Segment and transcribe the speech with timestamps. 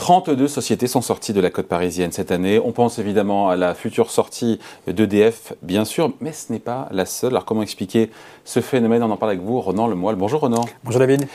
[0.00, 2.58] 32 sociétés sont sorties de la côte parisienne cette année.
[2.58, 7.04] On pense évidemment à la future sortie d'EDF, bien sûr, mais ce n'est pas la
[7.04, 7.32] seule.
[7.32, 8.10] Alors comment expliquer
[8.46, 9.02] ce phénomène?
[9.02, 10.16] On en parle avec vous, Ronan Lemoyle.
[10.16, 10.64] Bonjour Ronan.
[10.84, 11.28] Bonjour David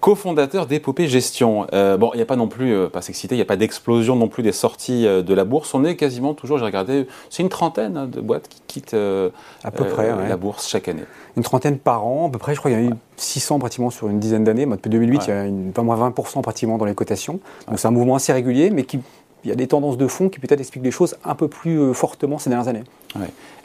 [0.00, 1.66] cofondateur d'Épopée Gestion.
[1.72, 3.56] Euh, bon, il n'y a pas non plus, euh, pas s'exciter, il n'y a pas
[3.56, 5.74] d'explosion non plus des sorties euh, de la bourse.
[5.74, 9.70] On est quasiment toujours, j'ai regardé, c'est une trentaine hein, de boîtes qui quittent à
[9.70, 11.04] peu près, la bourse chaque année.
[11.36, 13.58] Une trentaine par an, à peu près, je crois qu'il y en a eu 600
[13.58, 14.66] pratiquement sur une dizaine d'années.
[14.66, 17.40] Depuis 2008, il y a une, 20% pratiquement dans les cotations.
[17.66, 19.00] Donc c'est un mouvement assez régulier, mais qui,
[19.44, 21.92] il y a des tendances de fond qui peut-être expliquent les choses un peu plus
[21.94, 22.84] fortement ces dernières années.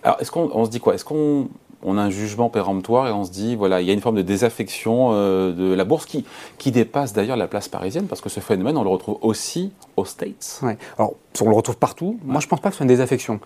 [0.03, 0.95] Alors, est-ce qu'on se dit quoi?
[0.95, 1.47] Est-ce qu'on
[1.83, 4.15] on a un jugement péremptoire et on se dit, voilà, il y a une forme
[4.15, 6.25] de désaffection euh, de la bourse qui,
[6.57, 10.05] qui dépasse d'ailleurs la place parisienne, parce que ce phénomène, on le retrouve aussi aux
[10.05, 10.59] States.
[10.63, 10.77] Ouais.
[10.97, 12.19] Alors, on le retrouve partout.
[12.23, 13.39] Moi, je ne pense pas que ce soit une désaffection.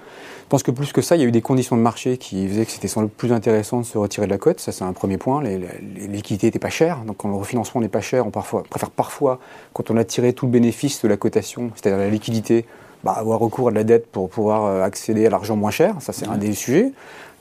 [0.43, 2.47] Je pense que plus que ça, il y a eu des conditions de marché qui
[2.47, 4.59] faisaient que c'était sans doute plus intéressant de se retirer de la cote.
[4.59, 5.41] Ça, c'est un premier point.
[5.41, 5.59] Les,
[6.07, 6.99] liquidités n'étaient pas chères.
[7.05, 9.39] Donc, quand le refinancement n'est pas cher, on, parfois, préfère parfois,
[9.73, 12.65] quand on a tiré tout le bénéfice de la cotation, c'est-à-dire la liquidité,
[13.03, 15.95] bah, avoir recours à de la dette pour pouvoir euh, accéder à l'argent moins cher.
[15.99, 16.91] Ça, c'est un des sujets.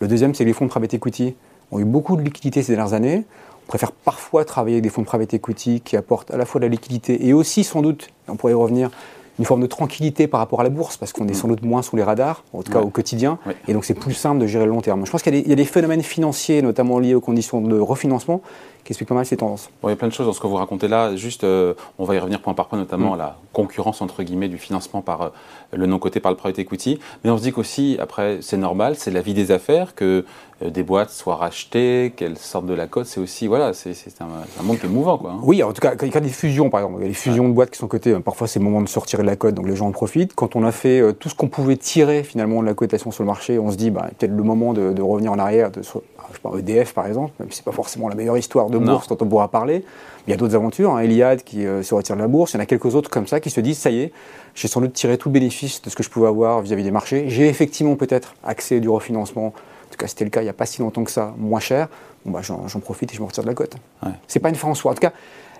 [0.01, 1.35] Le deuxième, c'est que les fonds de private equity
[1.73, 3.25] ont eu beaucoup de liquidités ces dernières années.
[3.65, 6.61] On préfère parfois travailler avec des fonds de private equity qui apportent à la fois
[6.61, 8.91] de la liquidité et aussi, sans doute, on pourrait y revenir,
[9.39, 11.35] une forme de tranquillité par rapport à la bourse, parce qu'on est mm.
[11.35, 14.15] sans doute moins sous les radars, en tout cas au quotidien, et donc c'est plus
[14.15, 15.05] simple de gérer le long terme.
[15.05, 18.41] Je pense qu'il y, a des phénomènes financiers, notamment liés aux conditions de refinancement,
[18.87, 19.69] qui expliquent pas mal ces tendances.
[19.83, 21.17] il y a plein de choses dans ce que vous racontez là.
[21.17, 23.19] Juste, euh, on va y revenir point par point, notamment à mm.
[23.19, 25.29] la concurrence entre guillemets du financement par euh,
[25.73, 27.01] le non coté par le private equity.
[27.25, 30.25] Mais on se dit qu'aussi, après, c'est normal, c'est la vie des affaires que
[30.63, 33.07] euh, des boîtes soient rachetées, qu'elles sortent de la cote.
[33.07, 35.33] C'est aussi, voilà, c'est un, monde qui est mouvant, quoi.
[35.33, 35.41] Hein.
[35.43, 37.09] Oui, en tout cas, quand il y a des fusions, par exemple, il y a
[37.09, 38.17] des fusions de boîtes qui sont cotées.
[38.21, 40.35] Parfois, c'est le moment de sortir de la cote, donc les gens en profitent.
[40.37, 43.27] Quand on a fait tout ce qu'on pouvait tirer finalement de la cotation sur le
[43.27, 46.41] marché, on se dit, bah, peut-être le moment de, revenir en arrière, de, je sais
[46.43, 49.19] pas, EDF par exemple, même si c'est pas forcément la meilleure histoire de bourse dont
[49.21, 49.85] on pourra parler.
[50.27, 52.57] Il y a d'autres aventures, hein, Eliade qui euh, se retire de la bourse, il
[52.57, 54.13] y en a quelques autres comme ça qui se disent ça y est,
[54.55, 56.91] j'ai sans doute tiré tout le bénéfice de ce que je pouvais avoir vis-à-vis des
[56.91, 57.27] marchés.
[57.29, 60.55] J'ai effectivement peut-être accès du refinancement, en tout cas c'était le cas il n'y a
[60.55, 61.89] pas si longtemps que ça, moins cher.
[62.25, 63.77] Bon, bah, j'en, profite et je me retire de la cote.
[64.03, 64.11] Ouais.
[64.27, 64.91] C'est pas une fin en soi.
[64.91, 65.13] En tout cas,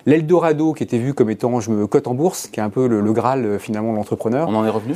[0.05, 2.87] l'Eldorado qui était vu comme étant je me cote en bourse, qui est un peu
[2.87, 4.49] le, Graal euh, finalement de l'entrepreneur.
[4.49, 4.95] On en est revenu?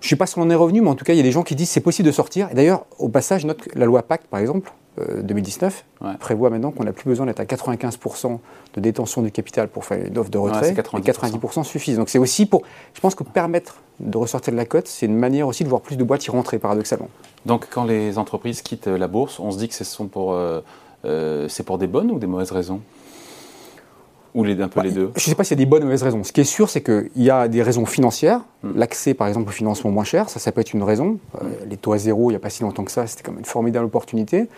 [0.00, 1.20] Je ne sais pas si on en est revenu, mais en tout cas, il y
[1.20, 2.48] a des gens qui disent c'est possible de sortir.
[2.52, 6.84] Et d'ailleurs, au passage, note la loi Pacte, par exemple, 2019 euh, prévoit maintenant qu'on
[6.84, 8.38] n'a plus besoin d'être à 95%
[8.74, 10.98] de détention du capital pour faire une offre de retrait, 90%.
[10.98, 11.96] et 90% suffisent.
[11.96, 12.62] Donc c'est aussi pour,
[12.94, 15.80] je pense que permettre de ressortir de la cote, c'est une manière aussi de voir
[15.80, 17.08] plus de boîtes y rentrer, paradoxalement.
[17.46, 20.60] Donc quand les entreprises quittent la bourse, on se dit que ce sont pour, euh,
[21.04, 22.80] euh, c'est pour des bonnes ou des mauvaises raisons?
[24.34, 25.10] Ou les, un peu les deux?
[25.16, 26.22] Je ne sais pas s'il y a des bonnes ou mauvaises raisons.
[26.22, 28.42] Ce qui est sûr, c'est qu'il y a des raisons financières.
[28.62, 31.18] L'accès, par exemple, au financement moins cher, ça, ça peut être une raison.
[31.36, 33.32] Euh, les taux à zéro, il n'y a pas si longtemps que ça, c'était quand
[33.32, 34.48] même une formidable opportunité.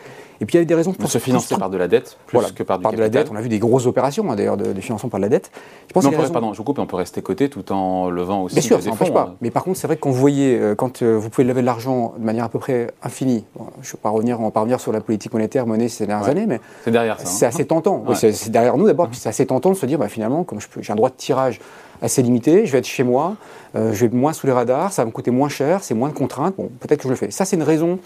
[0.42, 2.40] Et puis il y a des raisons pour se financer par de la dette plus
[2.52, 3.28] que par du par de la dette.
[3.30, 5.52] On a vu des grosses opérations hein, d'ailleurs de, financement par de la dette.
[5.86, 8.56] Je pense pardon, je vous coupe, on peut rester coté tout en levant aussi.
[8.56, 9.28] Bien sûr, ça n'empêche pas.
[9.30, 9.36] Hein.
[9.40, 11.60] Mais par contre, c'est vrai que quand vous voyez, euh, quand euh, vous pouvez lever
[11.60, 13.44] de l'argent de manière à peu près infinie,
[13.82, 16.46] je ne vais pas revenir, en revenir sur la politique monétaire menée ces dernières années,
[16.46, 17.26] mais c'est derrière ça.
[17.26, 17.48] C'est hein.
[17.50, 18.04] assez tentant.
[18.14, 20.92] c'est derrière nous d'abord, puis c'est assez tentant de se dire, bah, finalement, comme j'ai
[20.92, 21.60] un droit de tirage
[22.02, 23.36] assez limité, je vais être chez moi,
[23.76, 25.94] euh, je vais être moins sous les radars, ça va me coûter moins cher, c'est
[25.94, 27.30] moins de contraintes, bon, peut-être que je le fais.
[27.30, 27.98] Ça, c'est une raison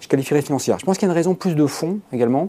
[0.00, 0.78] je qualifierais financière.
[0.78, 2.48] Je pense qu'il y a une raison plus de fond également,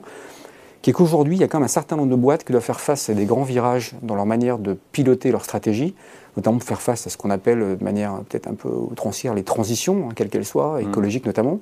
[0.81, 2.63] qui est qu'aujourd'hui, il y a quand même un certain nombre de boîtes qui doivent
[2.63, 5.94] faire face à des grands virages dans leur manière de piloter leur stratégie,
[6.38, 9.34] notamment pour faire face à ce qu'on appelle euh, de manière peut-être un peu outrancière
[9.34, 10.90] les transitions, hein, quelles qu'elles soient, mmh.
[10.90, 11.59] écologiques notamment.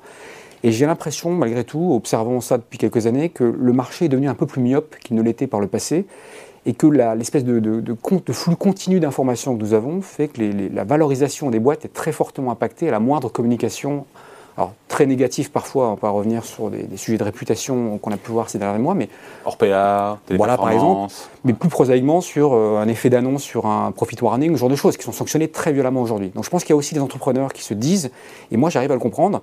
[0.62, 4.28] Et j'ai l'impression, malgré tout, observant ça depuis quelques années, que le marché est devenu
[4.28, 6.06] un peu plus myope qu'il ne l'était par le passé
[6.66, 10.42] et que l'espèce de, de, de, flux continu d'informations que nous avons fait que
[10.74, 14.06] la valorisation des boîtes est très fortement impactée à la moindre communication.
[14.58, 18.32] Alors, très négatif parfois, on va revenir sur des, sujets de réputation qu'on a pu
[18.32, 19.08] voir ces derniers mois, mais...
[19.46, 21.14] Orpea, Voilà, par exemple,
[21.46, 24.76] mais plus prosaïquement sur euh, un effet d'annonce sur un profit warning, ce genre de
[24.76, 26.30] choses qui sont sanctionnées très violemment aujourd'hui.
[26.36, 28.12] Donc je pense qu'il y a aussi des entrepreneurs qui se disent,
[28.52, 29.42] et moi j'arrive à le comprendre,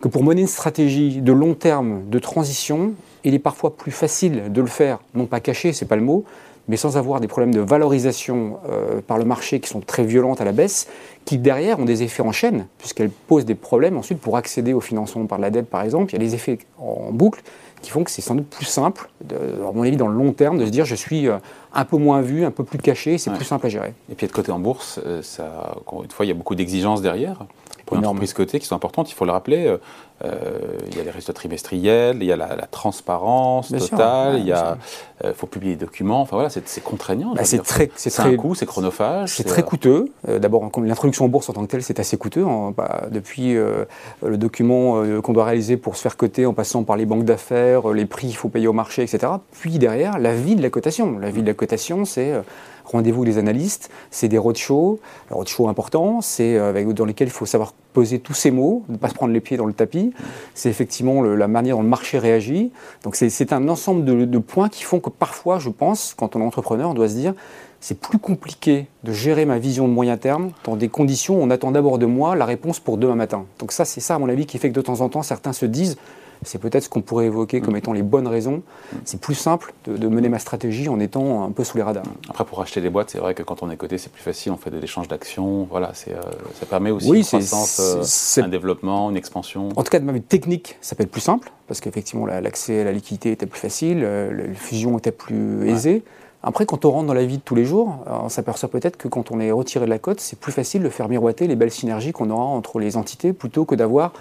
[0.00, 2.92] que pour mener une stratégie de long terme de transition,
[3.24, 6.24] il est parfois plus facile de le faire, non pas caché, c'est pas le mot,
[6.68, 10.40] mais sans avoir des problèmes de valorisation euh, par le marché qui sont très violentes
[10.40, 10.88] à la baisse,
[11.24, 14.80] qui derrière ont des effets en chaîne, puisqu'elles posent des problèmes ensuite pour accéder au
[14.80, 16.12] financement par la dette, par exemple.
[16.12, 17.42] Il y a des effets en boucle
[17.82, 20.32] qui font que c'est sans doute plus simple, de, à mon avis, dans le long
[20.32, 21.38] terme, de se dire je suis euh,
[21.72, 23.94] un peu moins vu, un peu plus caché, c'est plus simple à gérer.
[24.10, 27.02] Et puis de côté en bourse, euh, ça, une fois, il y a beaucoup d'exigences
[27.02, 27.38] derrière
[27.84, 29.76] pour une entreprise cotée qui sont importantes, il faut le rappeler.
[30.24, 34.52] Euh, euh, il y a les résultats trimestriels, il y a la, transparence totale, il
[34.52, 36.22] euh, faut publier des documents.
[36.22, 37.34] Enfin voilà, c'est contraignant.
[37.34, 39.30] Bah, c'est très, c'est un coût, c'est chronophage.
[39.30, 40.06] C'est très coûteux.
[40.26, 42.46] D'abord, l'introduction en bourse en tant que telle, c'est assez coûteux.
[42.46, 42.72] Hein.
[42.76, 47.06] Bah, depuis le document qu'on doit réaliser pour se faire coter, en passant par les
[47.06, 49.32] banques d'affaires les prix qu'il faut payer au marché, etc.
[49.52, 51.18] Puis derrière, la vie de la cotation.
[51.18, 52.42] La vie de la cotation, c'est euh,
[52.86, 55.00] rendez-vous des analystes, c'est des roadshows,
[55.30, 59.08] roadshows importants, c'est euh, dans lesquels il faut savoir poser tous ces mots, ne pas
[59.08, 60.12] se prendre les pieds dans le tapis.
[60.54, 62.70] C'est effectivement la manière dont le marché réagit.
[63.04, 66.44] Donc c'est un ensemble de, points qui font que parfois, je pense, quand on est
[66.44, 67.34] entrepreneur, on doit se dire
[67.80, 71.50] c'est plus compliqué de gérer ma vision de moyen terme dans des conditions où on
[71.50, 73.46] attend d'abord de moi la réponse pour demain matin.
[73.58, 75.52] Donc ça, c'est ça, à mon avis, qui fait que de temps en temps, certains
[75.52, 75.96] se disent,
[76.42, 78.62] c'est peut-être ce qu'on pourrait évoquer comme étant les bonnes raisons.
[79.04, 82.04] C'est plus simple de, mener ma stratégie en étant un peu sous les radars.
[82.28, 84.52] Après, pour acheter des boîtes, c'est vrai que quand on est coté, c'est plus facile.
[84.52, 85.66] On fait des échanges d'actions.
[85.70, 86.20] Voilà, c'est, euh,
[86.58, 89.68] ça permet aussi une croissance, euh, un développement, une expansion.
[89.76, 92.82] En tout cas, de ma vue technique, ça peut être plus simple parce qu'effectivement, l'accès
[92.82, 96.04] à la liquidité était plus facile, euh, la fusion était plus aisée.
[96.42, 99.08] Après, quand on rentre dans la vie de tous les jours, on s'aperçoit peut-être que
[99.08, 101.72] quand on est retiré de la cote, c'est plus facile de faire miroiter les belles
[101.72, 104.12] synergies qu'on aura entre les entités plutôt que d'avoir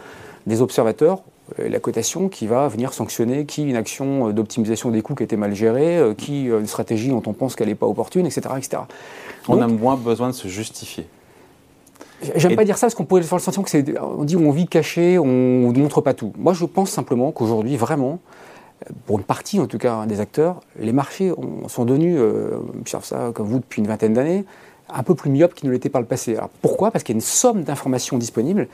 [0.47, 1.21] des observateurs
[1.57, 5.37] la cotation qui va venir sanctionner qui une action euh, d'optimisation des coûts qui était
[5.37, 8.41] mal gérée, euh, qui une stratégie dont on pense qu'elle n'est pas opportune, etc.
[8.57, 8.83] etc.
[9.47, 11.07] on a moins besoin de se justifier.
[12.35, 13.99] J'aime pas dire ça parce qu'on pourrait avoir le sentiment que c'est.
[13.99, 15.25] On dit on vit caché, on
[15.71, 16.33] ne montre pas tout.
[16.37, 18.19] Moi, je pense simplement qu'aujourd'hui, vraiment,
[19.05, 21.31] pour une partie en tout cas des acteurs, les marchés
[21.67, 24.45] sont devenus, euh, observe ça comme vous depuis une vingtaine d'années,
[24.93, 26.35] un peu plus myopes qu'ils ne l'étaient par le passé.
[26.35, 26.91] Alors pourquoi?
[26.91, 28.67] Parce qu'il y a une somme d'informations disponibles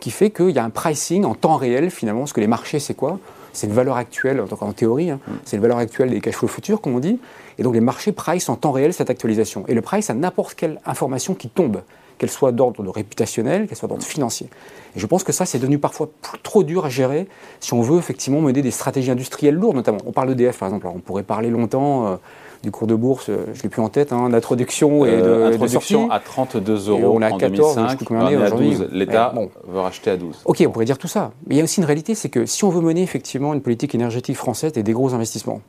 [0.00, 2.20] qui fait qu'il y a un pricing en temps réel finalement.
[2.20, 3.18] Parce que les marchés, c'est quoi?
[3.52, 5.32] C'est une valeur actuelle, en, en théorie, hein, mm.
[5.44, 7.18] c'est une valeur actuelle des cash flows futurs, comme on dit.
[7.58, 9.64] Et donc les marchés price en temps réel cette actualisation.
[9.68, 11.80] Et le price à n'importe quelle information qui tombe
[12.18, 14.48] qu'elle soit d'ordre réputationnel, qu'elle soit d'ordre financier.
[14.94, 16.08] Et je pense que ça, c'est devenu parfois
[16.42, 17.28] trop dur à gérer
[17.60, 19.98] si on veut effectivement mener des stratégies industrielles lourdes, notamment.
[20.06, 20.86] On parle d'EDF, par exemple.
[20.86, 22.16] on pourrait parler longtemps euh,
[22.62, 25.52] du cours de bourse, euh, je ne l'ai plus en tête, hein, d'introduction et de,
[25.52, 28.88] introduction à 32 euros on a en 14, 2005, on est à 12.
[28.92, 29.34] L'État
[29.66, 30.42] veut racheter à 12.
[30.44, 31.32] Ok, on pourrait dire tout ça.
[31.46, 33.60] Mais il y a aussi une réalité, c'est que si on veut mener effectivement une
[33.60, 35.60] politique énergétique française et des gros investissements,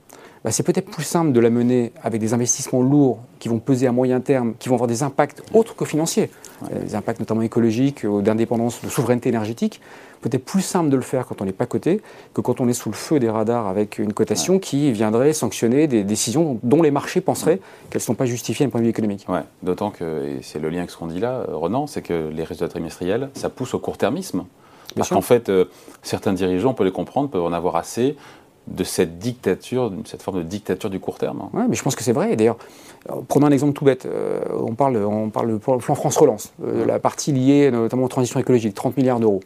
[0.48, 3.86] bah, c'est peut-être plus simple de la mener avec des investissements lourds qui vont peser
[3.86, 6.30] à moyen terme, qui vont avoir des impacts autres que financiers,
[6.72, 9.82] euh, des impacts notamment écologiques, d'indépendance, de souveraineté énergétique.
[10.22, 12.00] Peut-être plus simple de le faire quand on n'est pas coté
[12.34, 15.88] que quand on est sous le feu des radars avec une cotation qui viendrait sanctionner
[15.88, 17.60] des décisions dont les marchés penseraient
[17.90, 19.26] qu'elles ne sont pas justifiées d'un point de vue économique.
[19.28, 19.44] Ouais.
[19.64, 22.30] D'autant que, et c'est le lien avec ce qu'on dit là, euh, Renan, c'est que
[22.30, 24.46] les résultats trimestriels, ça pousse au court-termisme.
[24.96, 25.66] Parce qu'en fait, euh,
[26.04, 28.16] certains dirigeants, on peut les comprendre, peuvent en avoir assez
[28.68, 31.42] de cette dictature, cette forme de dictature du court terme.
[31.44, 31.50] Hein.
[31.54, 32.36] Oui, mais je pense que c'est vrai.
[32.36, 32.58] D'ailleurs,
[33.28, 34.06] prenons un exemple tout bête.
[34.06, 38.10] Euh, on parle, on parle du plan France Relance, euh, la partie liée notamment aux
[38.10, 39.42] transitions écologiques, 30 milliards d'euros.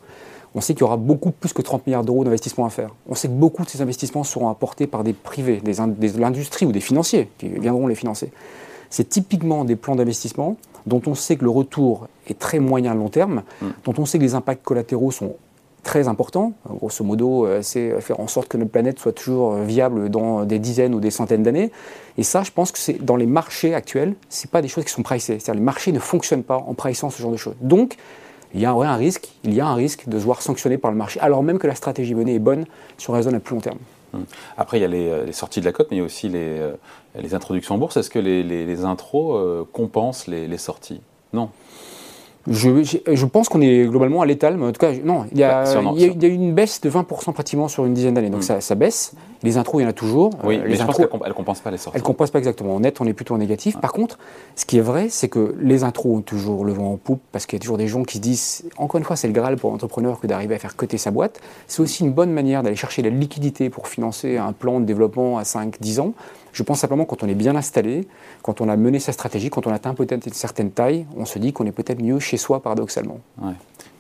[0.53, 2.89] On sait qu'il y aura beaucoup plus que 30 milliards d'euros d'investissements à faire.
[3.07, 6.65] On sait que beaucoup de ces investissements seront apportés par des privés, des, de l'industrie
[6.65, 8.31] ou des financiers qui viendront les financer.
[8.89, 12.95] C'est typiquement des plans d'investissement dont on sait que le retour est très moyen à
[12.95, 13.67] long terme, mm.
[13.85, 15.35] dont on sait que les impacts collatéraux sont
[15.83, 16.53] très important.
[16.67, 20.43] Grosso modo, euh, c'est faire en sorte que notre planète soit toujours euh, viable dans
[20.43, 21.71] des dizaines ou des centaines d'années.
[22.17, 24.91] Et ça, je pense que c'est dans les marchés actuels, c'est pas des choses qui
[24.91, 25.39] sont pricées.
[25.39, 27.55] C'est-à-dire les marchés ne fonctionnent pas en pricant ce genre de choses.
[27.61, 27.97] Donc,
[28.53, 30.91] il y a un risque, il y a un risque de se voir sanctionné par
[30.91, 32.65] le marché, alors même que la stratégie menée est bonne
[32.97, 33.77] sur raison à plus long terme.
[34.13, 34.25] Hum.
[34.57, 36.27] Après, il y a euh, les, sorties de la cote, mais il y a aussi
[36.27, 36.59] les,
[37.15, 37.95] les introductions en bourse.
[37.95, 41.01] Est-ce que les, les, intros compensent les, sorties?
[41.31, 41.49] Non.
[42.49, 45.43] Je, je, pense qu'on est globalement à l'étal, mais en tout cas, non, il y,
[45.43, 48.31] a, bah, il, y a, eu une baisse de 20% pratiquement sur une dizaine d'années,
[48.31, 48.59] donc hmm.
[48.59, 49.13] ça, baisse.
[49.43, 50.31] Les intros, il y en a toujours.
[50.43, 51.98] Oui, euh, mais je pense qu'elles ne compensent pas les sorties.
[51.98, 52.75] Elles ne compensent pas exactement.
[52.75, 53.79] En net, on est plutôt en négatif.
[53.79, 54.19] Par contre,
[54.55, 57.45] ce qui est vrai, c'est que les intros ont toujours le vent en poupe, parce
[57.45, 59.57] qu'il y a toujours des gens qui se disent, encore une fois, c'est le Graal
[59.57, 61.41] pour l'entrepreneur que d'arriver à faire coter sa boîte.
[61.67, 65.38] C'est aussi une bonne manière d'aller chercher la liquidité pour financer un plan de développement
[65.38, 66.13] à 5-10 ans.
[66.53, 68.07] Je pense simplement quand on est bien installé,
[68.41, 71.39] quand on a mené sa stratégie, quand on atteint peut-être une certaine taille, on se
[71.39, 73.19] dit qu'on est peut-être mieux chez soi paradoxalement.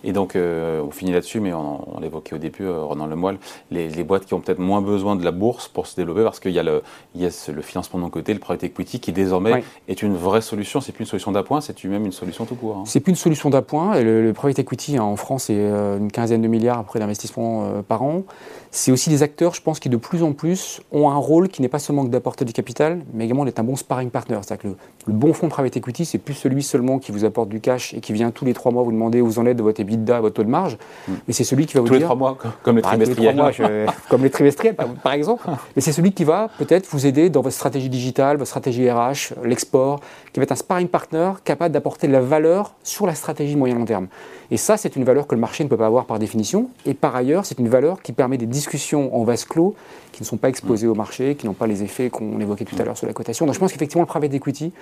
[0.03, 3.37] Et donc, euh, on finit là-dessus, mais on, l'évoquait au début, euh, Renan Lemoyle,
[3.69, 6.39] les, les boîtes qui ont peut-être moins besoin de la bourse pour se développer, parce
[6.39, 6.81] qu'il y a, le,
[7.15, 10.41] il y a le financement de côté, le private equity, qui désormais est une vraie
[10.41, 10.81] solution.
[10.81, 12.77] C'est plus une solution d'appoint, c'est même une solution tout court.
[12.77, 12.83] Hein.
[12.85, 13.99] C'est plus une solution d'appoint.
[14.01, 17.81] Le, le private equity hein, en France, c'est euh, une quinzaine de milliards après d'investissement
[17.87, 18.23] par an.
[18.71, 21.61] C'est aussi des acteurs, je pense, qui de plus en plus ont un rôle qui
[21.61, 24.39] n'est pas seulement d'apporter du capital, mais également d'être un bon sparring partner.
[24.41, 24.75] C'est-à-dire que le,
[25.07, 27.93] le, bon fonds de private equity, c'est plus celui seulement qui vous apporte du cash
[27.93, 30.21] et qui vient tous les trois mois vous demander vous en êtes de votre EBITDA,
[30.21, 31.13] votre taux de marge Hmm.
[31.27, 32.01] Mais c'est celui qui va vous tous dire.
[32.01, 33.53] les trois mois, comme les trimestriels.
[34.09, 35.43] comme les trimestriels, par, exemple.
[35.75, 39.33] Mais c'est celui qui va peut-être vous aider dans votre stratégie digitale, votre stratégie RH,
[39.43, 39.99] l'export,
[40.31, 43.75] qui va être un sparring partner capable d'apporter de la valeur sur la stratégie moyen
[43.75, 44.07] long terme.
[44.51, 46.69] Et ça, c'est une valeur que le marché ne peut pas avoir par définition.
[46.85, 49.75] Et par ailleurs, c'est une valeur qui permet des discussions en vase clos
[50.11, 52.75] qui ne sont pas exposées au marché, qui n'ont pas les effets qu'on évoquait tout
[52.79, 53.45] à l'heure sur la cotation.
[53.45, 54.73] Donc je pense qu'effectivement, le private equity,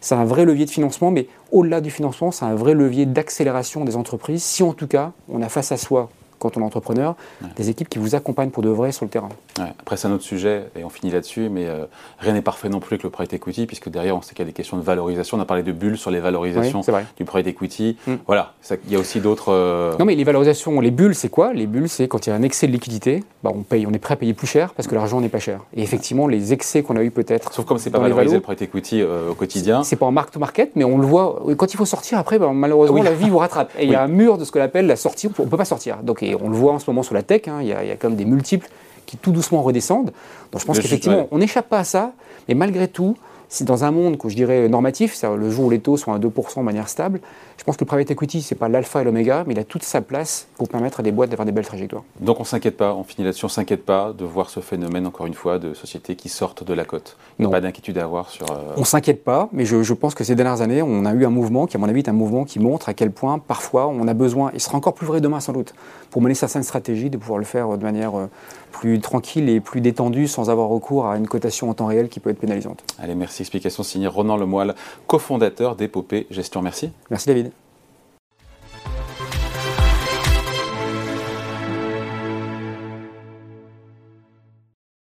[0.00, 3.84] c'est un vrai levier de financement, mais au-delà du financement, c'est un vrai levier d'accélération
[3.84, 7.16] des entreprises, si en tout cas, on a face à soi quand on est entrepreneur,
[7.56, 9.28] des équipes qui vous accompagnent pour de vrai sur le terrain.
[9.58, 11.84] Après, c'est un autre sujet, et on finit là-dessus, mais euh,
[12.18, 14.42] rien n'est parfait non plus avec le private equity, puisque derrière, on sait qu'il y
[14.42, 15.36] a des questions de valorisation.
[15.36, 16.82] On a parlé de bulles sur les valorisations
[17.16, 17.96] du private equity.
[18.06, 18.14] Mm.
[18.26, 18.52] Voilà,
[18.86, 19.52] il y a aussi d'autres.
[19.52, 21.52] Euh, non, mais les valorisations, les bulles, c'est quoi?
[21.52, 23.92] Les bulles, c'est quand il y a un excès de liquidité, bah, on, paye, on
[23.92, 25.60] est prêt à payer plus cher parce que l'argent n'est pas cher.
[25.74, 27.52] Et effectivement, les excès qu'on a eu peut-être.
[27.52, 29.82] Sauf comme c'est pas valorisé le private equity au quotidien.
[29.82, 31.42] C'est pas en mark to market, mais on le voit.
[31.56, 33.72] Quand il faut sortir, après, bah, malheureusement, la vie vous rattrape.
[33.78, 35.56] Et il y a un mur de ce qu'on appelle la sortie, on ne peut
[35.56, 35.98] pas sortir.
[36.02, 37.90] Donc, on le voit en ce moment sur la tech, hein, il y, a, y
[37.90, 38.68] a comme des multiples
[39.06, 40.12] qui tout doucement redescendent.
[40.52, 42.12] Donc je pense qu'effectivement, on n'échappe pas à ça,
[42.48, 43.16] mais malgré tout,
[43.48, 46.12] c'est dans un monde que je dirais normatif, c'est-à-dire le jour où les taux sont
[46.12, 47.20] à 2% de manière stable,
[47.56, 49.64] je pense que le private equity, ce n'est pas l'alpha et l'oméga, mais il a
[49.64, 52.04] toute sa place pour permettre à des boîtes d'avoir des belles trajectoires.
[52.20, 54.60] Donc on ne s'inquiète pas, on finit là-dessus, on ne s'inquiète pas de voir ce
[54.60, 57.16] phénomène, encore une fois, de sociétés qui sortent de la cote.
[57.42, 58.50] A pas d'inquiétude à avoir sur...
[58.50, 61.24] Euh, on ne s'inquiète pas, mais je, pense que ces dernières années, on a eu
[61.24, 63.88] un mouvement qui, à mon avis, est un mouvement qui montre à quel point, parfois,
[63.88, 65.74] on a besoin, et ce sera encore plus vrai demain sans doute,
[66.10, 68.26] pour mener certaines stratégies, de pouvoir le faire de manière euh,
[68.72, 72.20] plus tranquille et plus détendue, sans avoir recours à une cotation en temps réel qui
[72.20, 72.84] peut être pénalisante.
[72.98, 74.74] Allez, Explication signée Ronan Lemoyle,
[75.06, 76.62] cofondateur d'Épopée Gestion.
[76.62, 76.90] Merci.
[77.10, 77.52] Merci David.